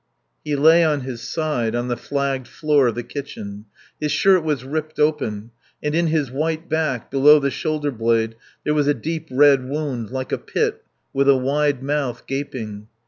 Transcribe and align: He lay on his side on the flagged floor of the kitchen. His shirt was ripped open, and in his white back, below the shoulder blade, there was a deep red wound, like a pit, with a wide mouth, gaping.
He 0.43 0.55
lay 0.55 0.83
on 0.83 1.01
his 1.01 1.21
side 1.21 1.75
on 1.75 1.87
the 1.87 1.95
flagged 1.95 2.47
floor 2.47 2.87
of 2.87 2.95
the 2.95 3.03
kitchen. 3.03 3.65
His 3.99 4.11
shirt 4.11 4.43
was 4.43 4.63
ripped 4.63 4.97
open, 4.97 5.51
and 5.83 5.93
in 5.93 6.07
his 6.07 6.31
white 6.31 6.67
back, 6.67 7.11
below 7.11 7.37
the 7.37 7.51
shoulder 7.51 7.91
blade, 7.91 8.33
there 8.63 8.73
was 8.73 8.87
a 8.87 8.95
deep 8.95 9.27
red 9.29 9.69
wound, 9.69 10.09
like 10.09 10.31
a 10.31 10.39
pit, 10.39 10.83
with 11.13 11.29
a 11.29 11.37
wide 11.37 11.83
mouth, 11.83 12.25
gaping. 12.25 12.87